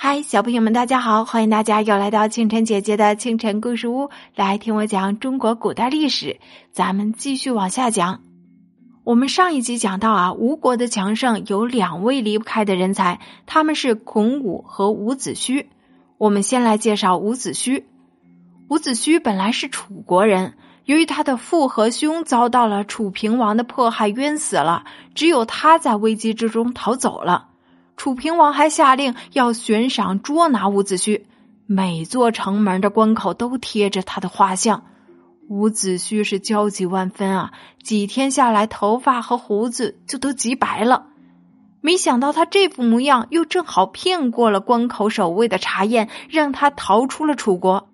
[0.00, 1.24] 嗨，小朋友们，大家好！
[1.24, 6.38] 欢迎大家又来到清晨姐姐的清晨故事屋，来听我讲中国古代历史。
[6.70, 8.20] 咱们继续往下讲。
[9.02, 15.66] 我们上一集讲到啊，吴国的强盛有两位离不开的人才，他们是孔武和伍子胥。
[16.16, 17.82] 我们先来介绍伍子胥。
[18.68, 20.54] 伍子胥本来是楚国人，
[20.84, 24.84] 由于他的父和兄遭到了楚平王的迫害，冤死了，
[25.16, 27.48] 只有他在危机之中逃走了。
[27.98, 31.22] 楚平王还下令要悬赏捉拿伍子胥，
[31.66, 34.84] 每座城门的关口都贴着他的画像。
[35.48, 37.52] 伍子胥是焦急万分啊，
[37.82, 41.06] 几天下来，头发和胡子就都急白了。
[41.80, 47.88] 没想到他这副模样，又正好骗过了关口守卫的查验，让他逃出了楚国。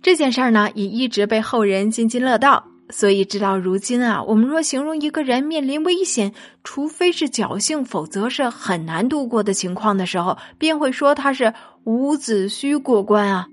[0.00, 2.64] 这件事儿呢，也一直被后人津津乐道。
[2.88, 6.32] 所以，直到如今啊，我们若形容一个人面临危险，
[6.62, 11.52] 除非是侥幸，否则是很难度过的情况的时候，便会说他是
[11.84, 13.48] 伍子胥过关啊。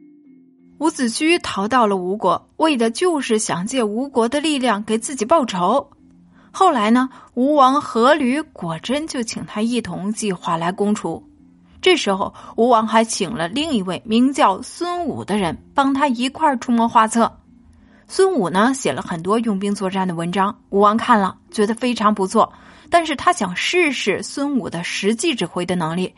[0.79, 5.89] 伍子胥逃到了吴国，为的就是想借吴国的力量给自己报仇。
[6.51, 11.23] 后来呢，吴王阖闾果真就请他一同计划来攻楚。
[11.81, 17.31] 这时候，吴王还请了另一位名叫孙武的人，帮他一块儿出谋划策。
[18.15, 22.53] 孙武呢写了很多用兵作战的文章，吴王看了觉得非常不错，
[22.87, 26.13] 但是他想试试孙武的实际指挥的能力，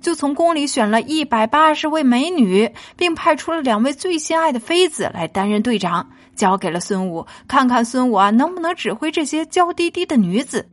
[0.00, 10.68] 就从宫里选了一百八十位美女，并派出了两位最心爱的妃子来担任队长，交给了孙武，看看孙武啊能不能指挥这些娇滴滴的女子。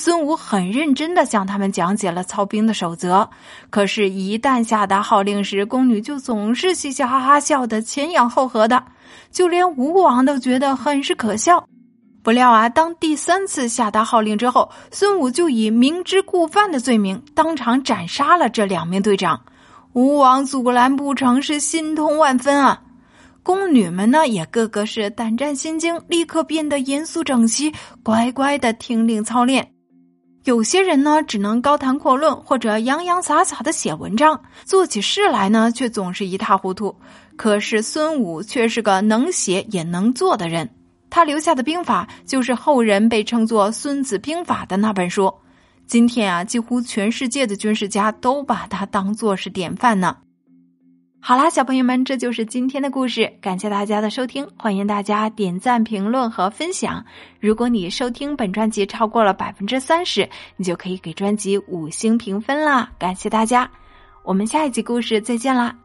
[0.00, 3.28] 孙武很认真的向他们讲解了操兵的守则，
[3.68, 8.82] 可是，一旦下达号令时，宫女就总是嘻嘻哈哈笑得前仰后合的，
[9.30, 11.62] 就连吴王都觉得很是可笑。
[12.22, 19.38] 不料啊，当第三次下达号令之后，孙武就以明知故犯的罪名当场斩杀了这两名队长。
[19.92, 22.80] 吴王阻拦不成，是心痛万分啊！
[23.42, 27.70] 宫女们呢，也个个是胆战心惊，立刻变得严肃整齐，
[28.02, 29.70] 乖乖的听令操练。
[30.44, 36.96] 有些人呢，只能高谈阔论或者洋洋洒洒的写文章，做起事来呢，却总是一塌糊涂。
[37.36, 40.70] 可是孙武却是个能写也能做的人，
[41.10, 45.32] 他留下的兵法就是后人被称作《孙子兵法》的那本书。
[45.86, 50.16] 今天啊，几乎全世界的军事家都把他当做是典范呢。
[51.22, 53.30] 好啦，小朋友们，这就是今天的故事。
[53.42, 57.04] 感谢大家的收听，欢迎大家点赞、评论和分享。
[57.38, 62.90] 如果你收听本专辑超过了百分之三十，你就可以给专辑五星评分啦！
[62.98, 63.70] 感谢大家，
[64.24, 65.76] 我们下一集故事再见啦。